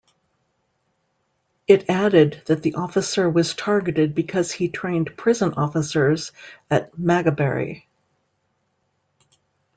[1.67, 6.31] It added that the officer was targeted because he trained prison officers
[6.71, 7.83] at Maghaberry.